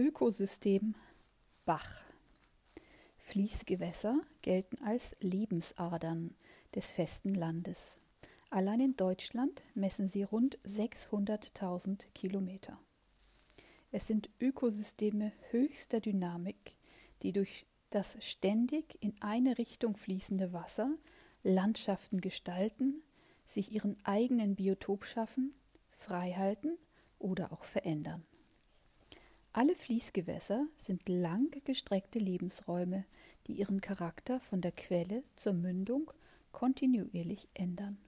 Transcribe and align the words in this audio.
Ökosystem 0.00 0.94
Bach. 1.66 2.00
Fließgewässer 3.18 4.18
gelten 4.40 4.82
als 4.82 5.14
Lebensadern 5.20 6.34
des 6.74 6.90
festen 6.90 7.34
Landes. 7.34 7.98
Allein 8.48 8.80
in 8.80 8.96
Deutschland 8.96 9.60
messen 9.74 10.08
sie 10.08 10.22
rund 10.22 10.58
600.000 10.60 12.06
Kilometer. 12.14 12.80
Es 13.92 14.06
sind 14.06 14.30
Ökosysteme 14.40 15.32
höchster 15.50 16.00
Dynamik, 16.00 16.76
die 17.20 17.32
durch 17.32 17.66
das 17.90 18.16
ständig 18.20 18.96
in 19.02 19.14
eine 19.20 19.58
Richtung 19.58 19.98
fließende 19.98 20.54
Wasser 20.54 20.96
Landschaften 21.42 22.22
gestalten, 22.22 23.02
sich 23.46 23.70
ihren 23.70 23.98
eigenen 24.04 24.54
Biotop 24.54 25.04
schaffen, 25.04 25.52
freihalten 25.90 26.78
oder 27.18 27.52
auch 27.52 27.64
verändern. 27.64 28.24
Alle 29.52 29.74
Fließgewässer 29.74 30.66
sind 30.78 31.08
lang 31.08 31.50
gestreckte 31.64 32.20
Lebensräume, 32.20 33.04
die 33.46 33.54
ihren 33.54 33.80
Charakter 33.80 34.38
von 34.38 34.60
der 34.60 34.70
Quelle 34.70 35.24
zur 35.34 35.54
Mündung 35.54 36.12
kontinuierlich 36.52 37.48
ändern. 37.54 37.98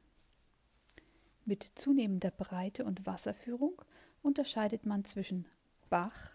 Mit 1.45 1.73
zunehmender 1.75 2.31
Breite 2.31 2.85
und 2.85 3.07
Wasserführung 3.07 3.83
unterscheidet 4.23 4.87
man 4.87 5.05
zwischen 5.05 5.47
Bach, 5.91 6.31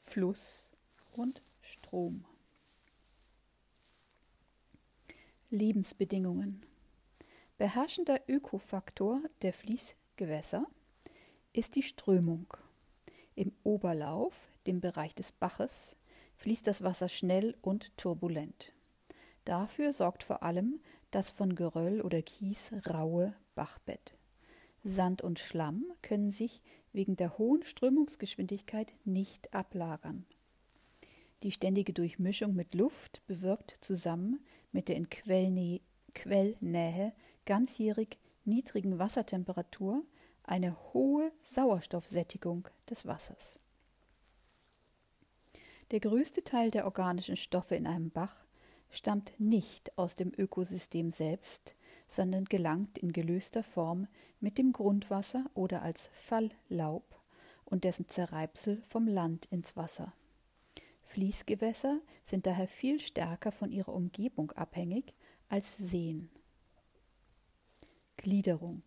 Fluss 0.00 0.70
und 1.16 1.42
Strom. 1.60 2.24
Lebensbedingungen. 5.50 6.62
Beherrschender 7.58 8.20
Ökofaktor 8.28 9.20
der 9.42 9.52
Fließgewässer 9.52 10.66
ist 11.52 11.74
die 11.74 11.82
Strömung. 11.82 12.46
Im 13.36 13.52
Oberlauf, 13.64 14.48
dem 14.66 14.80
Bereich 14.80 15.14
des 15.14 15.30
Baches, 15.30 15.94
fließt 16.36 16.66
das 16.66 16.82
Wasser 16.82 17.10
schnell 17.10 17.54
und 17.60 17.96
turbulent. 17.98 18.72
Dafür 19.44 19.92
sorgt 19.92 20.22
vor 20.24 20.42
allem 20.42 20.80
das 21.10 21.30
von 21.30 21.54
Geröll 21.54 22.00
oder 22.00 22.22
Kies 22.22 22.72
raue 22.88 23.34
Bachbett. 23.54 24.14
Sand 24.84 25.20
und 25.20 25.38
Schlamm 25.38 25.84
können 26.00 26.30
sich 26.30 26.62
wegen 26.92 27.16
der 27.16 27.36
hohen 27.36 27.62
Strömungsgeschwindigkeit 27.62 28.94
nicht 29.04 29.52
ablagern. 29.52 30.24
Die 31.42 31.52
ständige 31.52 31.92
Durchmischung 31.92 32.54
mit 32.54 32.74
Luft 32.74 33.20
bewirkt 33.26 33.76
zusammen 33.82 34.40
mit 34.72 34.88
der 34.88 34.96
in 34.96 35.10
Quellnähe, 35.10 35.82
ganzjährig 37.44 38.16
niedrigen 38.44 38.98
Wassertemperatur 38.98 40.02
eine 40.46 40.76
hohe 40.92 41.32
Sauerstoffsättigung 41.50 42.68
des 42.88 43.06
Wassers. 43.06 43.58
Der 45.90 46.00
größte 46.00 46.42
Teil 46.42 46.70
der 46.70 46.84
organischen 46.84 47.36
Stoffe 47.36 47.76
in 47.76 47.86
einem 47.86 48.10
Bach 48.10 48.44
stammt 48.90 49.38
nicht 49.38 49.96
aus 49.98 50.16
dem 50.16 50.32
Ökosystem 50.36 51.12
selbst, 51.12 51.74
sondern 52.08 52.44
gelangt 52.46 52.98
in 52.98 53.12
gelöster 53.12 53.62
Form 53.62 54.08
mit 54.40 54.58
dem 54.58 54.72
Grundwasser 54.72 55.44
oder 55.54 55.82
als 55.82 56.10
Falllaub 56.12 57.04
und 57.64 57.84
dessen 57.84 58.08
Zerreibsel 58.08 58.82
vom 58.88 59.06
Land 59.06 59.46
ins 59.46 59.76
Wasser. 59.76 60.12
Fließgewässer 61.04 62.00
sind 62.24 62.46
daher 62.46 62.68
viel 62.68 63.00
stärker 63.00 63.52
von 63.52 63.70
ihrer 63.70 63.94
Umgebung 63.94 64.50
abhängig 64.52 65.12
als 65.48 65.76
Seen. 65.76 66.28
Gliederung 68.16 68.82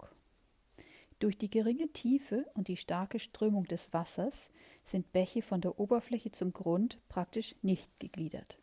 durch 1.19 1.37
die 1.37 1.49
geringe 1.49 1.89
Tiefe 1.89 2.45
und 2.53 2.67
die 2.67 2.77
starke 2.77 3.19
Strömung 3.19 3.65
des 3.65 3.93
Wassers 3.93 4.49
sind 4.85 5.11
Bäche 5.11 5.41
von 5.41 5.61
der 5.61 5.79
Oberfläche 5.79 6.31
zum 6.31 6.53
Grund 6.53 6.97
praktisch 7.09 7.55
nicht 7.61 7.99
gegliedert. 7.99 8.57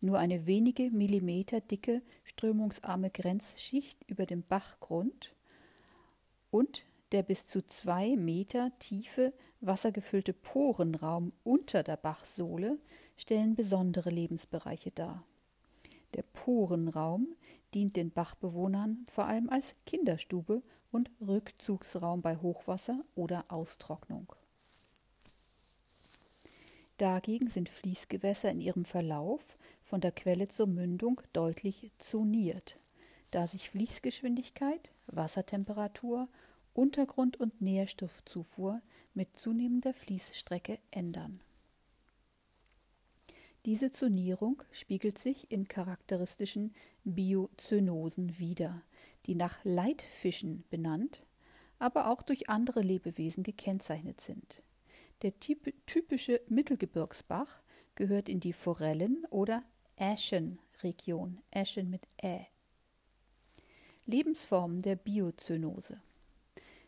Nur 0.00 0.18
eine 0.18 0.46
wenige 0.46 0.90
Millimeter 0.90 1.60
dicke 1.60 2.02
strömungsarme 2.24 3.10
Grenzschicht 3.10 3.98
über 4.08 4.26
dem 4.26 4.42
Bachgrund 4.42 5.34
und 6.50 6.84
der 7.12 7.22
bis 7.22 7.46
zu 7.46 7.66
zwei 7.66 8.16
Meter 8.16 8.72
tiefe 8.78 9.32
wassergefüllte 9.60 10.32
Porenraum 10.32 11.32
unter 11.44 11.82
der 11.82 11.96
Bachsohle 11.96 12.78
stellen 13.16 13.54
besondere 13.56 14.10
Lebensbereiche 14.10 14.90
dar. 14.90 15.24
Der 16.14 16.22
Porenraum 16.22 17.36
dient 17.74 17.96
den 17.96 18.10
Bachbewohnern 18.10 19.04
vor 19.10 19.26
allem 19.26 19.48
als 19.48 19.76
Kinderstube 19.86 20.62
und 20.90 21.10
Rückzugsraum 21.20 22.20
bei 22.20 22.36
Hochwasser 22.36 23.00
oder 23.14 23.44
Austrocknung. 23.48 24.32
Dagegen 26.98 27.48
sind 27.48 27.68
Fließgewässer 27.68 28.50
in 28.50 28.60
ihrem 28.60 28.84
Verlauf 28.84 29.56
von 29.84 30.00
der 30.00 30.12
Quelle 30.12 30.48
zur 30.48 30.66
Mündung 30.66 31.22
deutlich 31.32 31.90
zoniert, 31.98 32.76
da 33.30 33.46
sich 33.46 33.70
Fließgeschwindigkeit, 33.70 34.90
Wassertemperatur 35.06 36.28
Untergrund- 36.74 37.38
und 37.38 37.60
Nährstoffzufuhr 37.60 38.80
mit 39.14 39.36
zunehmender 39.36 39.92
Fließstrecke 39.92 40.78
ändern. 40.90 41.40
Diese 43.66 43.90
Zonierung 43.90 44.62
spiegelt 44.72 45.18
sich 45.18 45.50
in 45.50 45.68
charakteristischen 45.68 46.72
Biozynosen 47.04 48.38
wider, 48.38 48.82
die 49.26 49.34
nach 49.34 49.58
Leitfischen 49.64 50.64
benannt, 50.70 51.24
aber 51.78 52.10
auch 52.10 52.22
durch 52.22 52.48
andere 52.48 52.80
Lebewesen 52.80 53.42
gekennzeichnet 53.42 54.20
sind. 54.20 54.62
Der 55.22 55.34
typische 55.38 56.40
Mittelgebirgsbach 56.48 57.60
gehört 57.94 58.30
in 58.30 58.40
die 58.40 58.54
Forellen- 58.54 59.26
oder 59.28 59.62
Äschenregion, 59.96 61.42
Äschen 61.50 61.90
mit 61.90 62.06
Ä. 62.22 62.46
Lebensformen 64.06 64.80
der 64.80 64.96
Biozynose. 64.96 66.00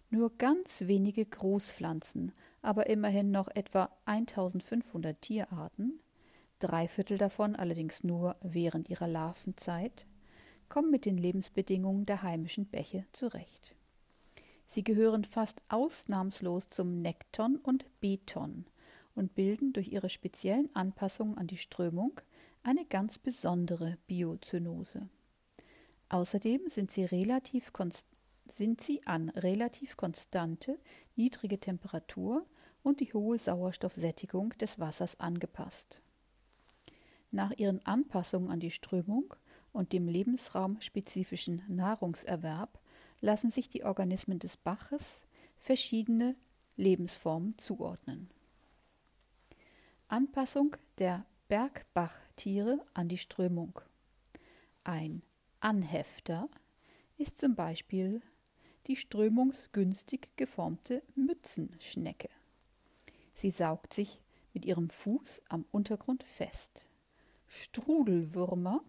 Nur 0.08 0.36
ganz 0.38 0.80
wenige 0.86 1.26
Großpflanzen, 1.26 2.32
aber 2.62 2.86
immerhin 2.88 3.30
noch 3.30 3.48
etwa 3.48 3.90
1500 4.06 5.20
Tierarten, 5.20 6.00
drei 6.62 6.88
Viertel 6.88 7.18
davon 7.18 7.56
allerdings 7.56 8.04
nur 8.04 8.36
während 8.40 8.88
ihrer 8.88 9.08
Larvenzeit, 9.08 10.06
kommen 10.68 10.90
mit 10.90 11.04
den 11.04 11.18
Lebensbedingungen 11.18 12.06
der 12.06 12.22
heimischen 12.22 12.66
Bäche 12.66 13.04
zurecht. 13.12 13.74
Sie 14.66 14.82
gehören 14.82 15.24
fast 15.24 15.60
ausnahmslos 15.68 16.68
zum 16.70 17.02
Nekton 17.02 17.56
und 17.56 17.84
Beton 18.00 18.64
und 19.14 19.34
bilden 19.34 19.74
durch 19.74 19.88
ihre 19.88 20.08
speziellen 20.08 20.74
Anpassungen 20.74 21.36
an 21.36 21.46
die 21.46 21.58
Strömung 21.58 22.20
eine 22.62 22.86
ganz 22.86 23.18
besondere 23.18 23.98
Biozynose. 24.06 25.08
Außerdem 26.08 26.62
sind 26.68 26.90
sie 26.90 27.04
relativ 27.04 27.72
sind 28.48 28.80
sie 28.80 29.06
an 29.06 29.28
relativ 29.30 29.96
konstante, 29.96 30.78
niedrige 31.16 31.60
Temperatur 31.60 32.46
und 32.82 33.00
die 33.00 33.12
hohe 33.12 33.38
Sauerstoffsättigung 33.38 34.50
des 34.58 34.78
Wassers 34.78 35.20
angepasst. 35.20 36.02
Nach 37.34 37.50
ihren 37.56 37.84
Anpassungen 37.86 38.50
an 38.50 38.60
die 38.60 38.70
Strömung 38.70 39.34
und 39.72 39.94
dem 39.94 40.06
lebensraumspezifischen 40.06 41.62
Nahrungserwerb 41.66 42.78
lassen 43.22 43.50
sich 43.50 43.70
die 43.70 43.84
Organismen 43.84 44.38
des 44.38 44.58
Baches 44.58 45.24
verschiedene 45.58 46.36
Lebensformen 46.76 47.56
zuordnen. 47.56 48.28
Anpassung 50.08 50.76
der 50.98 51.24
Bergbachtiere 51.48 52.78
an 52.92 53.08
die 53.08 53.16
Strömung. 53.16 53.80
Ein 54.84 55.22
Anhefter 55.60 56.50
ist 57.16 57.38
zum 57.38 57.54
Beispiel 57.54 58.20
die 58.88 58.96
strömungsgünstig 58.96 60.28
geformte 60.36 61.02
Mützenschnecke. 61.14 62.28
Sie 63.34 63.50
saugt 63.50 63.94
sich 63.94 64.20
mit 64.52 64.66
ihrem 64.66 64.90
Fuß 64.90 65.40
am 65.48 65.64
Untergrund 65.70 66.24
fest. 66.24 66.88
Strudelwürmer 67.52 68.82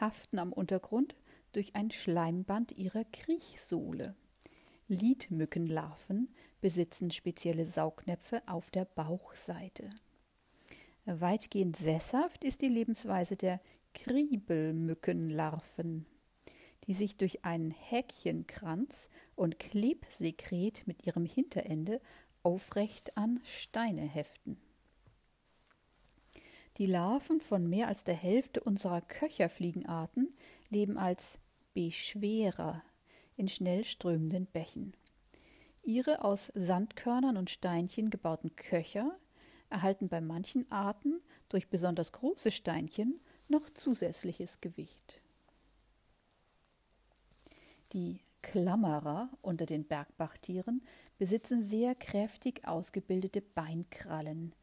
haften 0.00 0.40
am 0.40 0.52
Untergrund 0.52 1.14
durch 1.52 1.76
ein 1.76 1.92
Schleimband 1.92 2.72
ihrer 2.72 3.04
Kriechsohle. 3.04 4.16
Lidmückenlarven 4.88 6.28
besitzen 6.60 7.12
spezielle 7.12 7.64
Saugnäpfe 7.64 8.42
auf 8.46 8.70
der 8.70 8.84
Bauchseite. 8.84 9.88
Weitgehend 11.04 11.76
sesshaft 11.76 12.44
ist 12.44 12.60
die 12.60 12.68
Lebensweise 12.68 13.36
der 13.36 13.60
Kriebelmückenlarven 13.94 16.06
die 16.86 16.94
sich 16.94 17.16
durch 17.16 17.44
einen 17.44 17.70
Häkchenkranz 17.70 19.08
und 19.36 19.58
Klebsekret 19.58 20.86
mit 20.86 21.06
ihrem 21.06 21.26
Hinterende 21.26 22.00
aufrecht 22.42 23.16
an 23.16 23.40
Steine 23.44 24.02
heften. 24.02 24.56
Die 26.78 26.86
Larven 26.86 27.40
von 27.40 27.68
mehr 27.68 27.88
als 27.88 28.04
der 28.04 28.14
Hälfte 28.14 28.60
unserer 28.60 29.02
Köcherfliegenarten 29.02 30.32
leben 30.70 30.96
als 30.96 31.38
Beschwerer 31.74 32.82
in 33.36 33.48
schnell 33.48 33.84
strömenden 33.84 34.46
Bächen. 34.46 34.94
Ihre 35.82 36.24
aus 36.24 36.50
Sandkörnern 36.54 37.36
und 37.36 37.50
Steinchen 37.50 38.08
gebauten 38.08 38.56
Köcher 38.56 39.18
erhalten 39.68 40.08
bei 40.08 40.20
manchen 40.20 40.70
Arten 40.70 41.20
durch 41.48 41.68
besonders 41.68 42.12
große 42.12 42.50
Steinchen 42.50 43.20
noch 43.48 43.68
zusätzliches 43.70 44.60
Gewicht. 44.60 45.18
Die 47.92 48.20
Klammerer 48.42 49.28
unter 49.42 49.66
den 49.66 49.84
Bergbachtieren 49.84 50.82
besitzen 51.18 51.62
sehr 51.62 51.94
kräftig 51.94 52.66
ausgebildete 52.66 53.40
Beinkrallen, 53.40 54.54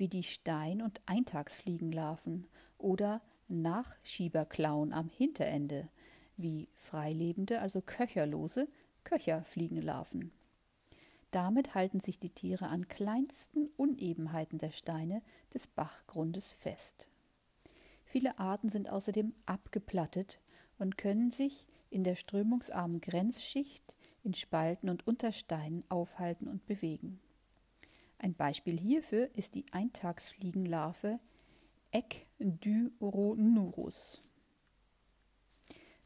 wie 0.00 0.08
die 0.08 0.22
Stein- 0.22 0.80
und 0.80 1.02
Eintagsfliegenlarven 1.04 2.48
oder 2.78 3.20
Nachschieberklauen 3.48 4.94
am 4.94 5.10
Hinterende, 5.10 5.90
wie 6.38 6.68
freilebende, 6.74 7.60
also 7.60 7.82
köcherlose 7.82 8.66
Köcherfliegenlarven. 9.04 10.32
Damit 11.32 11.74
halten 11.74 12.00
sich 12.00 12.18
die 12.18 12.30
Tiere 12.30 12.68
an 12.68 12.88
kleinsten 12.88 13.68
Unebenheiten 13.76 14.58
der 14.58 14.72
Steine 14.72 15.20
des 15.52 15.66
Bachgrundes 15.66 16.50
fest. 16.50 17.10
Viele 18.06 18.38
Arten 18.38 18.70
sind 18.70 18.88
außerdem 18.88 19.34
abgeplattet 19.44 20.40
und 20.78 20.96
können 20.96 21.30
sich 21.30 21.66
in 21.90 22.04
der 22.04 22.16
strömungsarmen 22.16 23.02
Grenzschicht 23.02 23.84
in 24.24 24.32
Spalten 24.32 24.88
und 24.88 25.06
Untersteinen 25.06 25.84
aufhalten 25.90 26.48
und 26.48 26.64
bewegen. 26.64 27.20
Ein 28.22 28.34
Beispiel 28.34 28.78
hierfür 28.78 29.30
ist 29.34 29.54
die 29.54 29.64
Eintagsfliegenlarve 29.72 31.18
Ecdyronurus. 31.90 34.18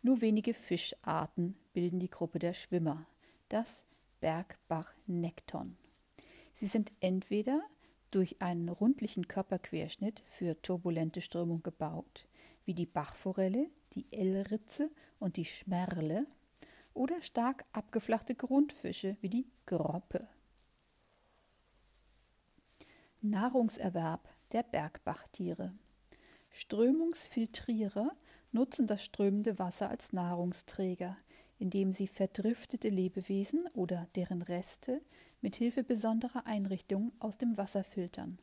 Nur 0.01 0.21
wenige 0.21 0.55
Fischarten 0.55 1.57
bilden 1.73 1.99
die 1.99 2.11
Gruppe 2.11 2.39
der 2.39 2.55
Schwimmer, 2.55 3.05
das 3.49 3.85
Bergbachnekton. 4.21 5.77
Sie 6.55 6.69
sind 6.69 6.93
entweder 7.01 7.61
durch 8.13 8.41
einen 8.41 8.69
rundlichen 8.69 9.27
Körperquerschnitt 9.27 10.23
für 10.25 10.63
turbulente 10.63 11.21
Strömung 11.21 11.65
gebaut, 11.65 12.29
wie 12.65 12.75
die 12.75 12.87
Bachforelle, 12.87 13.69
die 13.95 14.07
Elritze 14.13 14.89
und 15.19 15.37
die 15.37 15.47
Schmerle, 15.47 16.29
oder 16.93 17.21
stark 17.23 17.65
abgeflachte 17.73 18.37
Grundfische 18.37 19.17
wie 19.21 19.31
die 19.31 19.49
Groppe. 19.67 20.29
Nahrungserwerb 23.25 24.29
der 24.53 24.63
Bergbachtiere. 24.63 25.73
Strömungsfiltrierer 26.51 28.15
nutzen 28.53 28.87
das 28.87 29.03
strömende 29.03 29.59
Wasser 29.59 29.89
als 29.89 30.13
Nahrungsträger, 30.13 31.17
indem 31.59 31.95
sie 31.95 32.07
verdriftete 32.07 32.91
Lebewesen 32.91 33.67
oder 33.75 34.07
deren 34.15 34.43
Reste 34.43 35.01
mit 35.41 35.57
Hilfe 35.57 35.83
besonderer 35.83 36.47
Einrichtungen 36.47 37.13
aus 37.19 37.39
dem 37.39 37.57
Wasser 37.57 37.83
filtern. 37.83 38.39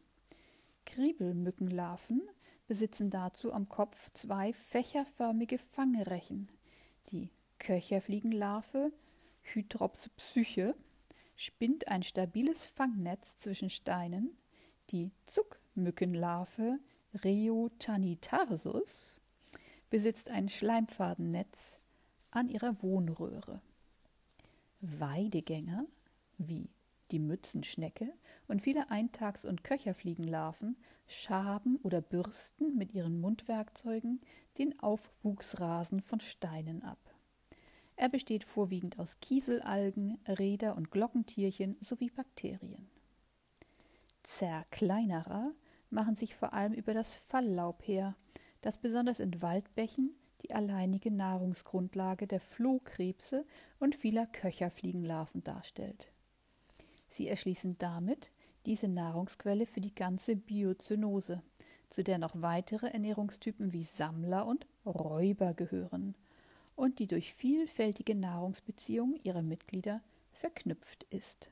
Kriebelmückenlarven 0.86 2.24
besitzen 2.68 3.12
dazu 3.12 3.54
am 3.54 3.69
Kopf 3.69 4.10
zwei 4.12 4.51
fächerförmige 4.51 5.60
Fangrechen. 5.60 6.50
Die 7.12 7.30
Köcherfliegenlarve 7.60 8.92
Hydrops 9.44 10.10
psyche 10.10 10.75
spinnt 11.38 11.88
ein 11.88 12.01
stabiles 12.01 12.66
Fangnetz 12.66 13.38
zwischen 13.38 13.69
Steinen. 13.69 14.36
Die 14.91 15.11
Zuckmückenlarve 15.25 16.77
Reotanitarsus 17.13 19.21
besitzt 19.89 20.29
ein 20.29 20.49
Schleimfadennetz 20.49 21.77
an 22.29 22.49
ihrer 22.49 22.83
Wohnröhre. 22.83 23.61
Weidegänger 24.81 25.85
wie 26.38 26.69
die 27.11 27.19
Mützenschnecke 27.19 28.11
und 28.49 28.61
viele 28.61 28.91
Eintags- 28.91 29.45
und 29.45 29.63
Köcherfliegenlarven 29.63 30.75
schaben 31.07 31.77
oder 31.83 32.01
bürsten 32.01 32.77
mit 32.77 32.94
ihren 32.94 33.21
Mundwerkzeugen 33.21 34.19
den 34.57 34.77
Aufwuchsrasen 34.81 36.01
von 36.01 36.19
Steinen 36.19 36.83
ab. 36.83 36.99
Er 37.95 38.09
besteht 38.09 38.44
vorwiegend 38.44 38.99
aus 38.99 39.21
Kieselalgen, 39.21 40.19
Räder- 40.27 40.75
und 40.75 40.91
Glockentierchen 40.91 41.77
sowie 41.79 42.09
Bakterien. 42.09 42.90
Zerkleinerer 44.31 45.51
machen 45.89 46.16
sich 46.16 46.36
vor 46.36 46.54
allem 46.54 46.72
über 46.72 46.94
das 46.94 47.16
Falllaub 47.16 47.86
her, 47.86 48.16
das 48.62 48.78
besonders 48.78 49.19
in 49.19 49.42
Waldbächen 49.42 50.16
die 50.44 50.54
alleinige 50.54 51.12
Nahrungsgrundlage 51.12 52.28
der 52.28 52.39
Flohkrebse 52.39 53.45
und 53.78 53.94
vieler 53.94 54.25
Köcherfliegenlarven 54.28 55.44
darstellt. 55.44 56.07
Sie 57.10 57.28
erschließen 57.28 57.78
damit 57.78 58.31
diese 58.66 58.88
Nahrungsquelle 58.88 59.66
für 59.66 59.81
die 59.81 59.94
ganze 59.94 60.38
Biozönose, 60.38 61.44
zu 61.89 62.01
der 62.01 62.18
noch 62.18 62.42
weitere 62.42 62.88
Ernährungstypen 62.88 63.74
wie 63.74 63.83
Sammler 63.83 64.48
und 64.48 64.66
Räuber 64.86 65.54
gehören 65.54 66.16
und 66.75 67.00
die 67.00 67.07
durch 67.07 67.33
vielfältige 67.33 68.16
Nahrungsbeziehungen 68.16 69.19
ihrer 69.24 69.42
Mitglieder 69.42 70.01
verknüpft 70.31 71.04
ist 71.10 71.50